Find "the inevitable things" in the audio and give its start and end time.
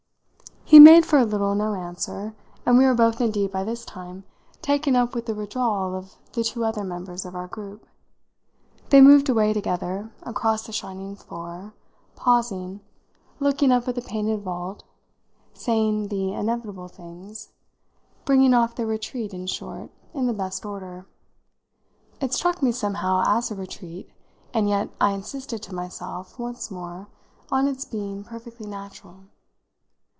16.07-17.49